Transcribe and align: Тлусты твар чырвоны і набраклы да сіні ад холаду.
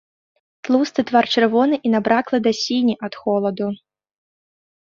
Тлусты 0.67 1.03
твар 1.11 1.25
чырвоны 1.33 1.75
і 1.89 1.91
набраклы 1.97 2.37
да 2.47 2.51
сіні 2.63 2.93
ад 3.09 3.13
холаду. 3.25 3.67